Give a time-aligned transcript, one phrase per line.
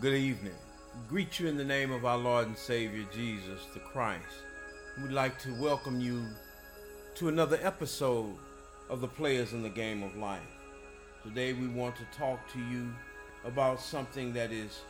[0.00, 0.54] Good evening.
[1.08, 4.44] Greet you in the name of our Lord and Savior Jesus the Christ.
[5.02, 6.22] We'd like to welcome you
[7.16, 8.36] to another episode
[8.88, 10.38] of the Players in the Game of Life.
[11.24, 12.92] Today we want to talk to you
[13.44, 14.82] about something that is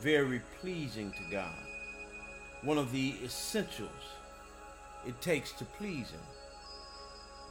[0.00, 1.58] very pleasing to God.
[2.62, 3.90] One of the essentials
[5.04, 6.20] it takes to please Him.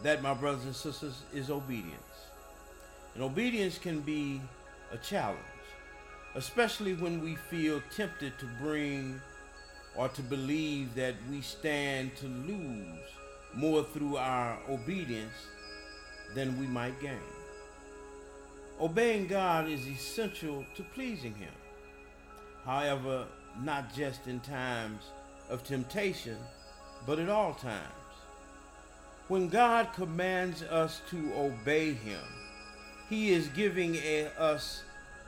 [0.04, 2.30] That, my brothers and sisters, is obedience.
[3.16, 4.39] And obedience can be
[4.93, 5.39] a challenge
[6.36, 9.20] especially when we feel tempted to bring
[9.95, 12.85] or to believe that we stand to lose
[13.53, 15.34] more through our obedience
[16.34, 17.20] than we might gain.
[18.80, 21.53] Obeying God is essential to pleasing Him.
[22.66, 23.25] However,
[23.61, 25.03] not just in times
[25.50, 26.38] of temptation,
[27.05, 27.84] but at all times.
[29.27, 32.22] When God commands us to obey Him,
[33.09, 34.84] He is giving a, us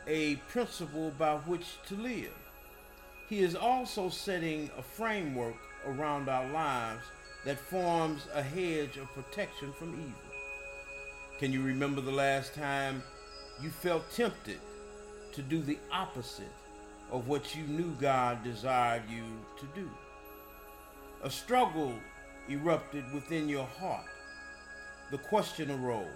[0.07, 2.33] a principle by which to live.
[3.29, 5.55] He is also setting a framework
[5.87, 7.03] around our lives
[7.45, 10.23] that forms a hedge of protection from evil.
[11.39, 13.03] Can you remember the last time
[13.61, 14.59] you felt tempted
[15.33, 16.53] to do the opposite
[17.11, 19.23] of what you knew God desired you
[19.59, 19.89] to do?
[21.23, 21.93] A struggle
[22.49, 24.05] erupted within your heart.
[25.11, 26.07] The question arose,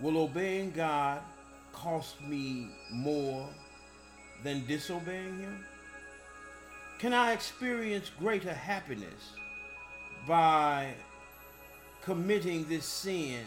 [0.00, 1.20] will obeying God
[1.72, 3.48] cost me more
[4.42, 5.64] than disobeying him?
[6.98, 9.32] Can I experience greater happiness
[10.26, 10.94] by
[12.02, 13.44] committing this sin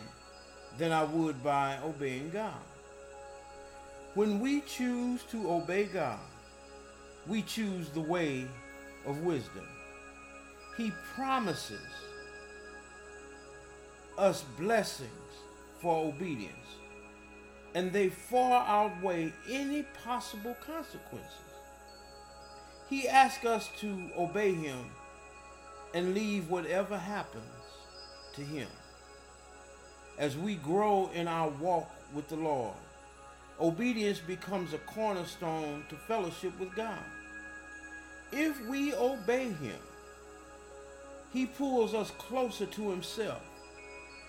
[0.78, 2.62] than I would by obeying God?
[4.14, 6.20] When we choose to obey God,
[7.28, 8.46] we choose the way
[9.06, 9.68] of wisdom.
[10.78, 11.82] He promises
[14.18, 15.10] us blessings
[15.80, 16.56] for obedience
[17.74, 21.32] and they far outweigh any possible consequences.
[22.90, 24.86] He asks us to obey him
[25.94, 27.44] and leave whatever happens
[28.34, 28.68] to him.
[30.18, 32.76] As we grow in our walk with the Lord,
[33.60, 37.00] obedience becomes a cornerstone to fellowship with God.
[38.34, 39.80] If we obey him,
[41.32, 43.42] he pulls us closer to himself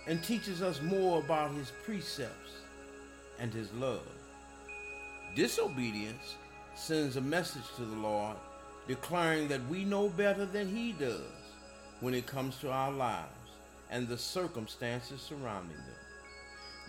[0.07, 2.62] and teaches us more about his precepts
[3.39, 4.07] and his love.
[5.35, 6.37] Disobedience
[6.75, 8.37] sends a message to the Lord
[8.89, 11.21] declaring that we know better than he does
[12.01, 13.29] when it comes to our lives
[13.91, 16.03] and the circumstances surrounding them.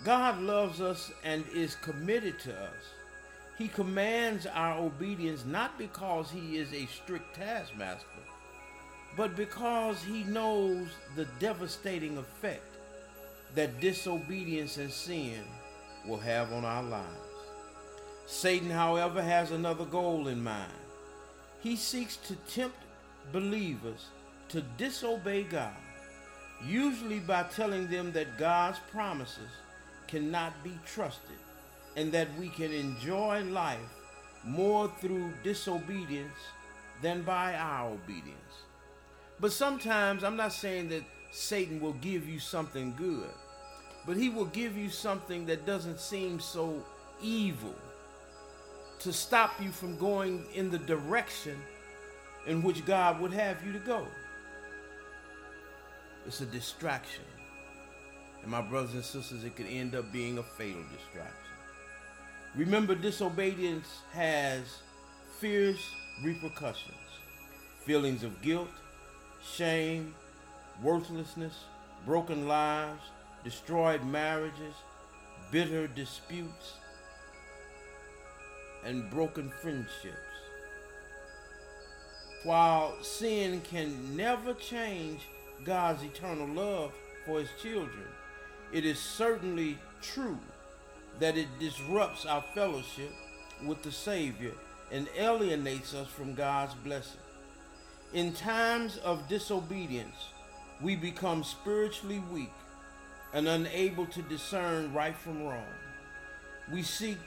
[0.04, 2.84] God loves us and is committed to us.
[3.58, 8.08] He commands our obedience not because he is a strict taskmaster,
[9.16, 12.66] but because he knows the devastating effect
[13.54, 15.44] that disobedience and sin
[16.06, 17.08] will have on our lives.
[18.26, 20.72] Satan, however, has another goal in mind.
[21.62, 22.78] He seeks to tempt
[23.32, 24.08] believers
[24.50, 25.74] to disobey God,
[26.66, 29.50] usually by telling them that God's promises
[30.08, 31.38] cannot be trusted
[31.96, 33.80] and that we can enjoy life
[34.44, 36.38] more through disobedience
[37.02, 38.38] than by our obedience.
[39.40, 43.30] But sometimes, I'm not saying that Satan will give you something good
[44.06, 46.84] but he will give you something that doesn't seem so
[47.22, 47.74] evil
[49.00, 51.58] to stop you from going in the direction
[52.48, 54.06] in which God would have you to go.
[56.26, 57.24] It's a distraction.
[58.42, 61.34] And my brothers and sisters, it could end up being a fatal distraction.
[62.56, 64.62] Remember, disobedience has
[65.40, 66.98] fierce repercussions
[67.86, 68.70] feelings of guilt,
[69.44, 70.16] shame,
[70.82, 71.66] worthlessness,
[72.06, 73.02] broken lives,
[73.44, 74.76] destroyed marriages,
[75.52, 76.74] bitter disputes,
[78.86, 80.18] and broken friendships.
[82.44, 85.22] While sin can never change
[85.64, 86.92] God's eternal love
[87.26, 88.08] for his children,
[88.74, 90.40] it is certainly true
[91.20, 93.12] that it disrupts our fellowship
[93.66, 94.52] with the Savior
[94.92, 97.20] and alienates us from God's blessing.
[98.14, 100.30] In times of disobedience,
[100.82, 102.52] we become spiritually weak
[103.34, 105.66] and unable to discern right from wrong.
[106.72, 107.18] We seek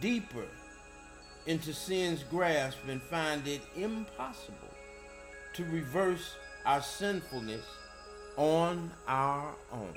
[0.00, 0.46] deeper
[1.46, 4.56] into sin's grasp and find it impossible
[5.54, 7.64] to reverse our sinfulness
[8.36, 9.94] on our own.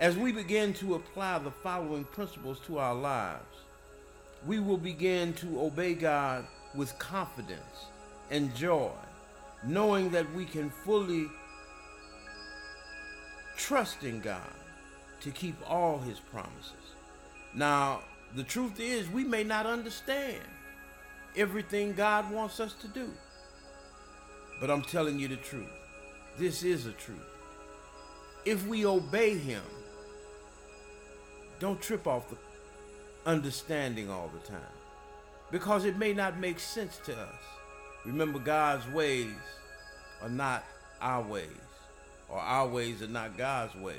[0.00, 3.44] As we begin to apply the following principles to our lives,
[4.46, 7.86] we will begin to obey God with confidence
[8.30, 8.90] and joy,
[9.62, 11.28] knowing that we can fully
[13.60, 14.40] trusting God
[15.20, 16.94] to keep all his promises.
[17.54, 18.00] Now,
[18.34, 20.40] the truth is, we may not understand
[21.36, 23.10] everything God wants us to do.
[24.60, 25.68] But I'm telling you the truth.
[26.38, 27.18] This is the truth.
[28.44, 29.62] If we obey Him,
[31.58, 32.36] don't trip off the
[33.26, 34.60] understanding all the time
[35.50, 37.42] because it may not make sense to us.
[38.06, 39.32] Remember, God's ways
[40.22, 40.64] are not
[41.02, 41.48] our ways,
[42.30, 43.96] or our ways are not God's ways.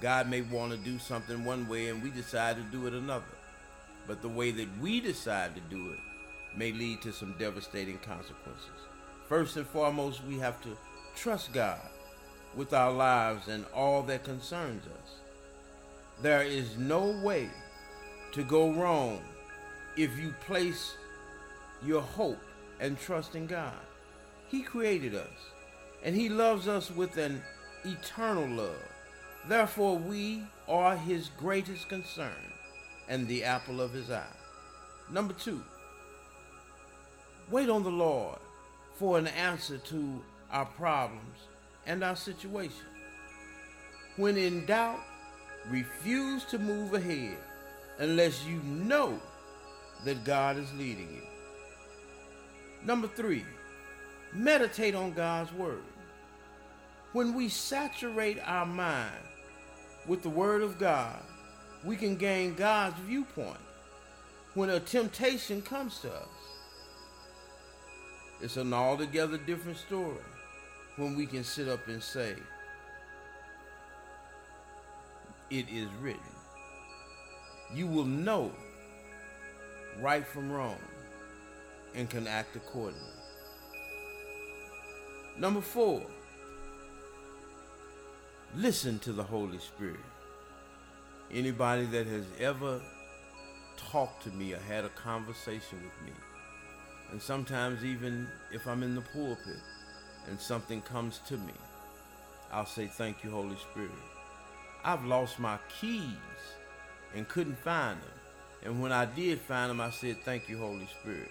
[0.00, 3.24] God may want to do something one way and we decide to do it another.
[4.06, 5.98] But the way that we decide to do it
[6.56, 8.68] may lead to some devastating consequences.
[9.28, 10.76] First and foremost, we have to
[11.16, 11.80] trust God
[12.54, 15.14] with our lives and all that concerns us.
[16.22, 17.48] There is no way
[18.32, 19.20] to go wrong
[19.96, 20.96] if you place
[21.84, 22.42] your hope
[22.80, 23.74] and trust in God.
[24.48, 25.30] He created us,
[26.04, 27.42] and He loves us with an
[27.84, 28.88] eternal love.
[29.48, 32.52] Therefore, we are His greatest concern
[33.08, 34.24] and the apple of His eye.
[35.10, 35.62] Number two,
[37.50, 38.38] wait on the Lord
[38.94, 41.38] for an answer to our problems
[41.86, 42.86] and our situation.
[44.16, 45.00] When in doubt,
[45.68, 47.36] refuse to move ahead
[47.98, 49.20] unless you know
[50.04, 51.22] that God is leading you.
[52.84, 53.44] Number three,
[54.32, 55.82] meditate on God's Word.
[57.14, 59.14] When we saturate our mind
[60.08, 61.22] with the Word of God,
[61.84, 63.56] we can gain God's viewpoint
[64.54, 66.26] when a temptation comes to us.
[68.40, 70.24] It's an altogether different story
[70.96, 72.34] when we can sit up and say,
[75.50, 76.20] It is written.
[77.72, 78.50] You will know
[80.00, 80.80] right from wrong
[81.94, 83.00] and can act accordingly.
[85.38, 86.02] Number four,
[88.56, 90.00] listen to the Holy Spirit.
[91.32, 92.80] Anybody that has ever
[93.76, 96.12] talked to me or had a conversation with me,
[97.10, 99.60] and sometimes even if I'm in the pulpit
[100.28, 101.52] and something comes to me,
[102.52, 103.90] I'll say, Thank you, Holy Spirit.
[104.84, 106.02] I've lost my keys
[107.14, 108.08] and couldn't find them.
[108.64, 111.30] And when I did find them, I said, Thank you, Holy Spirit.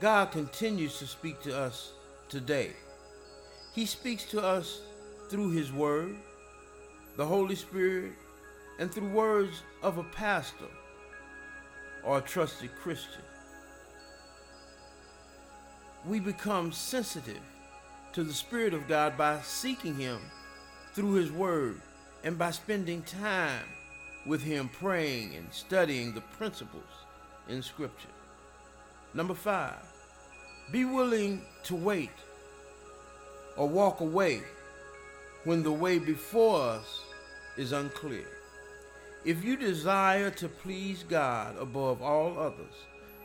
[0.00, 1.92] God continues to speak to us
[2.28, 2.72] today.
[3.74, 4.80] He speaks to us
[5.30, 6.16] through His Word,
[7.16, 8.12] the Holy Spirit,
[8.80, 10.66] and through words of a pastor
[12.02, 13.22] or a trusted Christian.
[16.04, 17.42] We become sensitive
[18.12, 20.18] to the Spirit of God by seeking Him
[20.94, 21.80] through His Word
[22.24, 23.64] and by spending time
[24.26, 26.82] with Him praying and studying the principles
[27.48, 28.08] in Scripture.
[29.14, 29.78] Number five,
[30.72, 32.10] be willing to wait
[33.56, 34.42] or walk away
[35.44, 37.02] when the way before us
[37.56, 38.26] is unclear.
[39.24, 42.74] If you desire to please God above all others,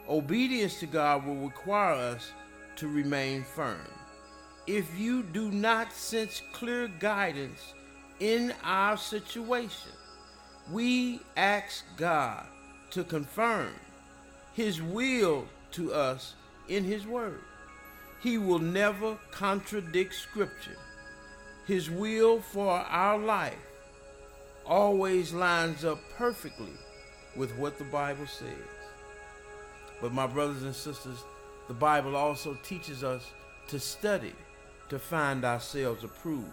[0.10, 2.32] obedience to God will require us
[2.78, 3.80] to remain firm.
[4.68, 7.74] If you do not sense clear guidance
[8.20, 9.92] in our situation,
[10.72, 12.46] we ask God
[12.92, 13.72] to confirm
[14.54, 16.34] His will to us
[16.68, 17.42] in His Word.
[18.22, 20.78] He will never contradict Scripture.
[21.66, 23.58] His will for our life
[24.66, 26.74] always lines up perfectly
[27.36, 28.50] with what the Bible says.
[30.02, 31.24] But, my brothers and sisters,
[31.68, 33.24] the Bible also teaches us
[33.68, 34.34] to study
[34.90, 36.52] to find ourselves approved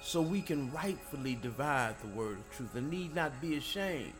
[0.00, 4.12] so we can rightfully divide the word of truth and need not be ashamed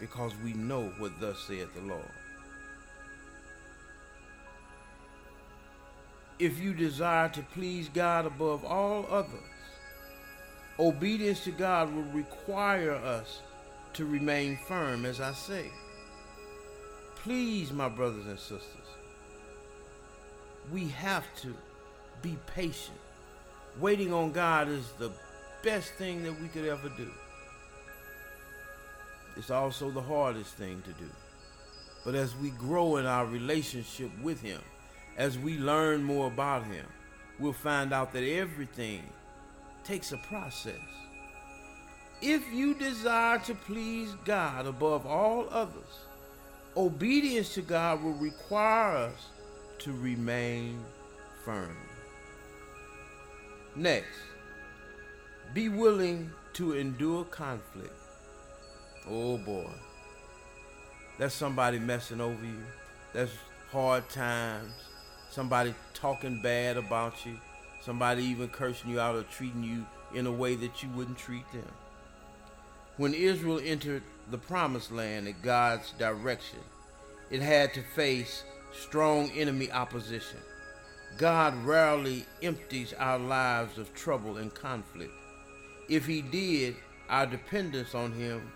[0.00, 2.04] because we know what thus saith the Lord.
[6.38, 9.40] If you desire to please God above all others,
[10.78, 13.40] obedience to God will require us
[13.94, 15.70] to remain firm, as I say.
[17.16, 18.62] Please, my brothers and sisters,
[20.72, 21.54] we have to
[22.22, 22.98] be patient
[23.80, 25.10] waiting on God is the
[25.62, 27.10] best thing that we could ever do.
[29.36, 31.08] It's also the hardest thing to do.
[32.04, 34.60] But as we grow in our relationship with Him,
[35.18, 36.86] as we learn more about Him,
[37.38, 39.02] we'll find out that everything
[39.84, 40.80] takes a process.
[42.22, 46.06] If you desire to please God above all others,
[46.76, 49.26] obedience to God will require us
[49.80, 50.82] to remain
[51.44, 51.76] firm.
[53.76, 54.18] Next,
[55.54, 57.94] be willing to endure conflict.
[59.08, 59.70] Oh boy.
[61.18, 62.64] That's somebody messing over you.
[63.12, 63.32] That's
[63.72, 64.72] hard times.
[65.30, 67.38] Somebody talking bad about you.
[67.82, 71.50] Somebody even cursing you out or treating you in a way that you wouldn't treat
[71.52, 71.68] them.
[72.96, 76.58] When Israel entered the promised land at God's direction,
[77.30, 78.42] it had to face
[78.72, 80.40] strong enemy opposition.
[81.16, 85.12] God rarely empties our lives of trouble and conflict.
[85.88, 86.76] If He did,
[87.08, 88.50] our dependence on Him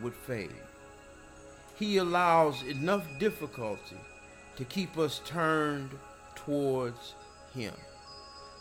[0.00, 0.50] would fade.
[1.76, 3.96] He allows enough difficulty
[4.60, 5.88] to keep us turned
[6.34, 7.14] towards
[7.54, 7.72] Him.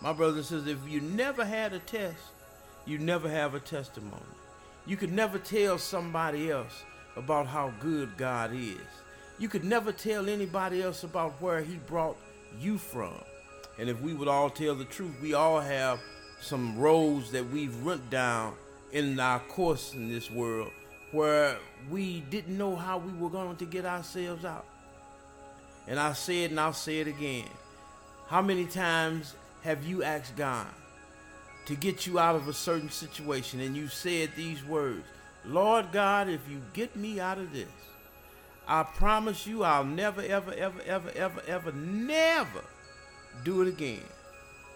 [0.01, 2.23] My brothers and sisters, if you never had a test,
[2.85, 4.21] you never have a testimony.
[4.85, 6.85] You could never tell somebody else
[7.17, 8.77] about how good God is.
[9.39, 12.15] You could never tell anybody else about where He brought
[12.57, 13.19] you from.
[13.77, 15.99] And if we would all tell the truth, we all have
[16.39, 18.53] some roads that we've went down
[18.93, 20.71] in our course in this world
[21.11, 21.57] where
[21.91, 24.65] we didn't know how we were going to get ourselves out.
[25.89, 27.49] And I said and I'll say it again.
[28.27, 30.67] How many times have you asked God
[31.65, 35.03] to get you out of a certain situation and you said these words,
[35.45, 37.67] Lord God, if you get me out of this,
[38.67, 42.63] I promise you I'll never, ever, ever, ever, ever, ever, never
[43.43, 44.03] do it again.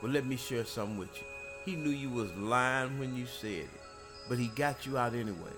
[0.01, 1.27] Well, let me share something with you.
[1.63, 3.81] He knew you was lying when you said it,
[4.27, 5.53] but he got you out anyway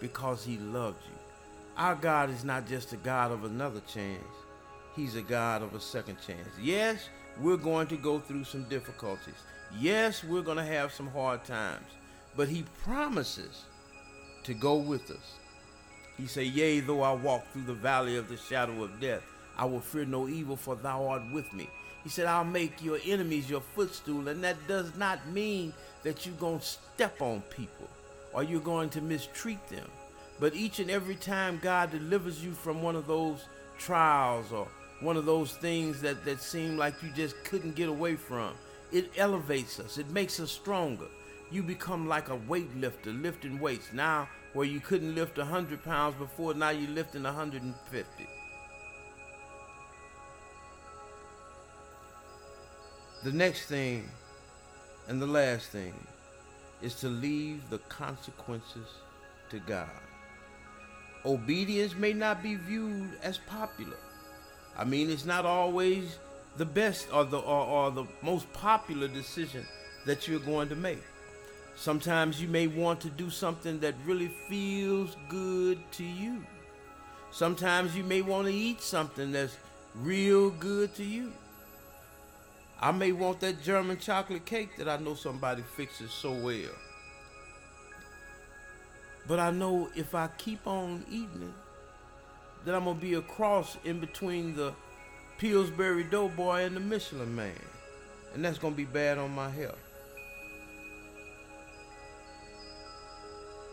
[0.00, 1.18] because he loved you.
[1.78, 4.22] Our God is not just a God of another chance.
[4.98, 6.48] He's a God of a second chance.
[6.60, 7.08] Yes,
[7.40, 9.36] we're going to go through some difficulties.
[9.78, 11.86] Yes, we're going to have some hard times.
[12.36, 13.62] But he promises
[14.42, 15.36] to go with us.
[16.16, 19.22] He said, Yea, though I walk through the valley of the shadow of death,
[19.56, 21.70] I will fear no evil, for thou art with me.
[22.02, 24.26] He said, I'll make your enemies your footstool.
[24.26, 27.88] And that does not mean that you're going to step on people
[28.32, 29.86] or you're going to mistreat them.
[30.40, 33.44] But each and every time God delivers you from one of those
[33.78, 34.66] trials or
[35.00, 38.52] one of those things that, that seem like you just couldn't get away from,
[38.92, 39.98] it elevates us.
[39.98, 41.06] It makes us stronger.
[41.50, 43.92] You become like a weightlifter, lifting weights.
[43.92, 48.26] Now, where you couldn't lift 100 pounds before, now you're lifting 150.
[53.24, 54.08] The next thing
[55.08, 55.94] and the last thing
[56.82, 58.86] is to leave the consequences
[59.50, 59.88] to God.
[61.24, 63.96] Obedience may not be viewed as popular.
[64.78, 66.18] I mean, it's not always
[66.56, 69.66] the best or the or, or the most popular decision
[70.06, 71.02] that you're going to make.
[71.76, 76.44] Sometimes you may want to do something that really feels good to you.
[77.30, 79.56] Sometimes you may want to eat something that's
[79.94, 81.32] real good to you.
[82.80, 86.74] I may want that German chocolate cake that I know somebody fixes so well.
[89.26, 91.67] But I know if I keep on eating it,
[92.68, 94.74] that I'm to be a cross in between the
[95.38, 97.54] Pillsbury Doughboy and the Michelin Man.
[98.34, 99.78] And that's going to be bad on my health.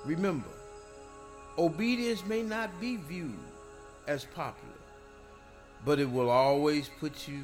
[0.05, 0.47] Remember,
[1.57, 3.33] obedience may not be viewed
[4.07, 4.79] as popular,
[5.83, 7.43] but it will always put you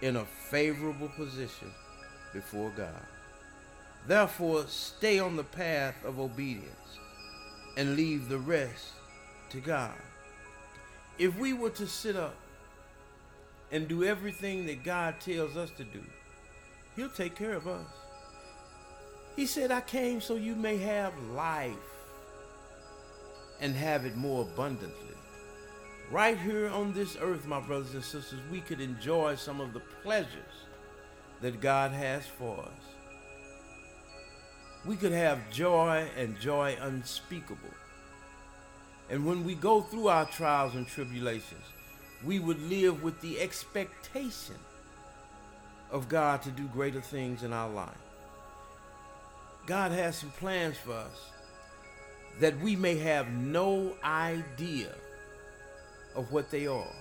[0.00, 1.70] in a favorable position
[2.32, 3.06] before God.
[4.06, 6.98] Therefore, stay on the path of obedience
[7.76, 8.92] and leave the rest
[9.50, 9.92] to God.
[11.20, 12.34] If we were to sit up
[13.70, 16.00] and do everything that God tells us to do,
[16.96, 17.86] He'll take care of us.
[19.36, 21.76] He said, I came so you may have life
[23.60, 25.14] and have it more abundantly.
[26.10, 29.82] Right here on this earth, my brothers and sisters, we could enjoy some of the
[30.02, 30.64] pleasures
[31.42, 32.94] that God has for us.
[34.86, 37.68] We could have joy and joy unspeakable.
[39.10, 41.64] And when we go through our trials and tribulations,
[42.24, 44.54] we would live with the expectation
[45.90, 47.90] of God to do greater things in our life.
[49.66, 51.30] God has some plans for us
[52.38, 54.94] that we may have no idea
[56.14, 56.92] of what they are.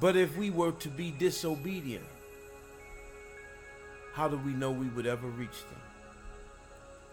[0.00, 2.04] But if we were to be disobedient,
[4.14, 5.80] how do we know we would ever reach them?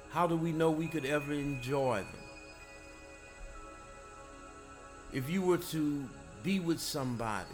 [0.10, 2.29] How do we know we could ever enjoy them?
[5.12, 6.08] If you were to
[6.44, 7.48] be with somebody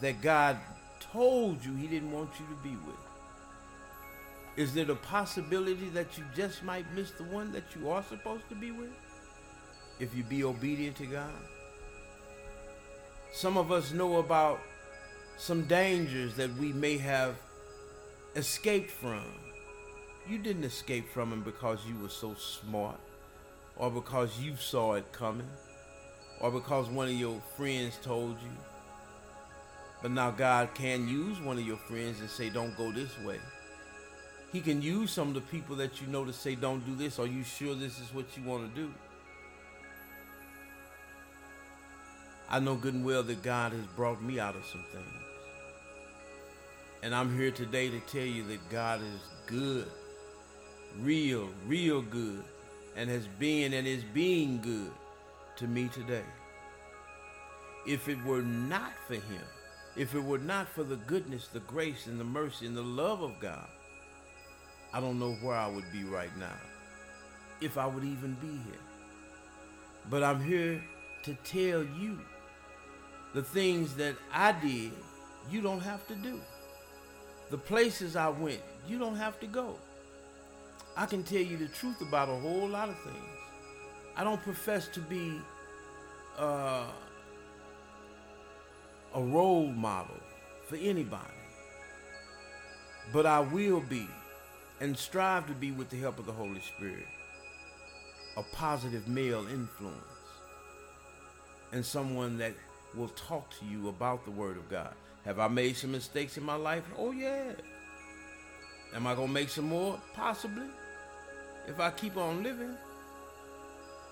[0.00, 0.56] that God
[1.12, 2.96] told you he didn't want you to be with,
[4.56, 8.48] is there a possibility that you just might miss the one that you are supposed
[8.48, 8.92] to be with?
[9.98, 11.30] If you be obedient to God?
[13.32, 14.60] Some of us know about
[15.36, 17.36] some dangers that we may have
[18.36, 19.24] escaped from.
[20.28, 23.00] You didn't escape from them because you were so smart,
[23.76, 25.48] or because you saw it coming,
[26.40, 28.50] or because one of your friends told you.
[30.02, 33.38] But now God can use one of your friends and say, Don't go this way.
[34.52, 37.18] He can use some of the people that you know to say, Don't do this.
[37.18, 38.90] Are you sure this is what you want to do?
[42.48, 45.04] I know good and well that God has brought me out of some things.
[47.02, 49.86] And I'm here today to tell you that God is good,
[50.98, 52.42] real, real good,
[52.96, 54.90] and has been and is being good
[55.60, 56.24] to me today.
[57.86, 59.44] If it were not for Him,
[59.94, 63.20] if it were not for the goodness, the grace, and the mercy and the love
[63.20, 63.68] of God,
[64.92, 66.56] I don't know where I would be right now,
[67.60, 68.80] if I would even be here.
[70.08, 70.82] But I'm here
[71.24, 72.18] to tell you
[73.34, 74.92] the things that I did,
[75.50, 76.40] you don't have to do.
[77.50, 79.76] The places I went, you don't have to go.
[80.96, 83.16] I can tell you the truth about a whole lot of things.
[84.16, 85.40] I don't profess to be
[86.38, 86.84] uh,
[89.14, 90.16] a role model
[90.66, 91.24] for anybody,
[93.12, 94.08] but I will be
[94.80, 97.06] and strive to be with the help of the Holy Spirit
[98.36, 99.96] a positive male influence
[101.72, 102.54] and someone that
[102.96, 104.94] will talk to you about the Word of God.
[105.24, 106.84] Have I made some mistakes in my life?
[106.96, 107.52] Oh, yeah.
[108.94, 110.00] Am I going to make some more?
[110.14, 110.66] Possibly.
[111.68, 112.74] If I keep on living.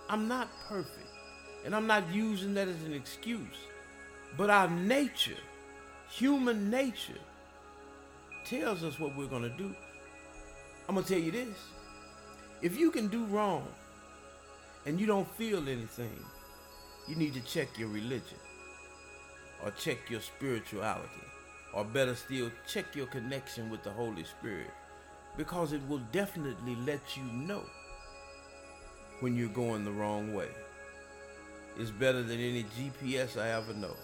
[0.09, 1.08] I'm not perfect.
[1.69, 3.59] And I'm not using that as an excuse.
[4.39, 5.37] But our nature,
[6.09, 7.21] human nature,
[8.47, 9.75] tells us what we're going to do.
[10.89, 11.59] I'm going to tell you this.
[12.63, 13.69] If you can do wrong
[14.87, 16.19] and you don't feel anything,
[17.07, 18.39] you need to check your religion
[19.63, 21.27] or check your spirituality
[21.75, 24.71] or better still check your connection with the Holy Spirit
[25.37, 27.63] because it will definitely let you know
[29.21, 30.49] when you're going the wrong way.
[31.81, 33.95] It's better than any GPS I ever know.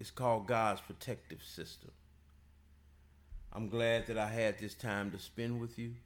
[0.00, 1.90] It's called God's protective system.
[3.52, 5.96] I'm glad that I had this time to spend with you.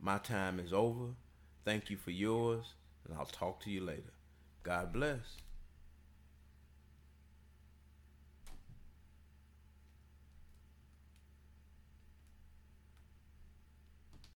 [0.00, 1.08] My time is over.
[1.66, 2.64] Thank you for yours,
[3.06, 4.14] and I'll talk to you later.
[4.62, 5.36] God bless.